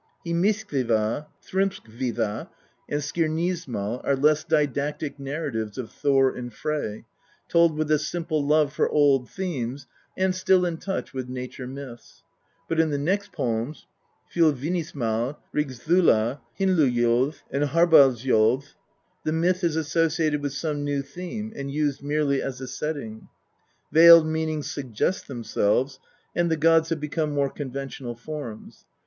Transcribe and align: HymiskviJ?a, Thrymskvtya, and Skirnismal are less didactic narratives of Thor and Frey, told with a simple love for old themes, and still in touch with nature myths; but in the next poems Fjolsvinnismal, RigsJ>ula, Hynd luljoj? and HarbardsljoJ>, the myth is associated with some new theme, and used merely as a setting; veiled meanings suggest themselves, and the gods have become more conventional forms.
HymiskviJ?a, 0.25 1.27
Thrymskvtya, 1.47 2.47
and 2.89 3.01
Skirnismal 3.01 4.01
are 4.03 4.15
less 4.15 4.43
didactic 4.43 5.19
narratives 5.19 5.77
of 5.77 5.91
Thor 5.91 6.35
and 6.35 6.51
Frey, 6.51 7.05
told 7.47 7.77
with 7.77 7.91
a 7.91 7.99
simple 7.99 8.43
love 8.43 8.73
for 8.73 8.89
old 8.89 9.29
themes, 9.29 9.85
and 10.17 10.33
still 10.33 10.65
in 10.65 10.77
touch 10.77 11.13
with 11.13 11.29
nature 11.29 11.67
myths; 11.67 12.23
but 12.67 12.79
in 12.79 12.89
the 12.89 12.97
next 12.97 13.31
poems 13.31 13.85
Fjolsvinnismal, 14.33 15.35
RigsJ>ula, 15.53 16.39
Hynd 16.59 16.77
luljoj? 16.79 17.35
and 17.51 17.65
HarbardsljoJ>, 17.65 18.73
the 19.23 19.31
myth 19.33 19.63
is 19.63 19.75
associated 19.75 20.41
with 20.41 20.53
some 20.53 20.83
new 20.83 21.03
theme, 21.03 21.53
and 21.55 21.69
used 21.69 22.01
merely 22.01 22.41
as 22.41 22.59
a 22.59 22.67
setting; 22.67 23.27
veiled 23.91 24.25
meanings 24.25 24.67
suggest 24.71 25.27
themselves, 25.27 25.99
and 26.35 26.49
the 26.49 26.57
gods 26.57 26.89
have 26.89 26.99
become 26.99 27.33
more 27.33 27.51
conventional 27.51 28.15
forms. 28.15 28.87